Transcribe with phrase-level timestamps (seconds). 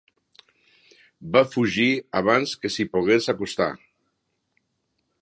[1.35, 1.87] Va fugir
[2.23, 3.73] abans que s'hi pogués acostar.